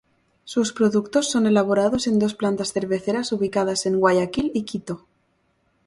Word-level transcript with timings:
Sus 0.45 0.73
productos 0.73 1.29
son 1.29 1.45
elaborados 1.45 2.07
en 2.07 2.17
dos 2.17 2.33
plantas 2.33 2.73
cerveceras 2.73 3.31
ubicadas 3.33 3.85
en 3.85 3.99
Guayaquil 3.99 4.49
y 4.55 4.63
Quito. 4.63 5.05